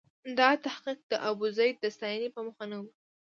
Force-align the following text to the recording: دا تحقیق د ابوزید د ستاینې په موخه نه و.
دا 0.37 0.49
تحقیق 0.65 0.99
د 1.11 1.13
ابوزید 1.29 1.75
د 1.79 1.85
ستاینې 1.95 2.29
په 2.35 2.39
موخه 2.45 2.65
نه 2.71 2.77
و. 2.81 2.85